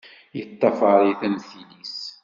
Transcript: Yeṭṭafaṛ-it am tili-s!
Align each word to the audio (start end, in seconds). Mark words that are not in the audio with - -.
Yeṭṭafaṛ-it 0.37 1.21
am 1.27 1.35
tili-s! 1.47 1.97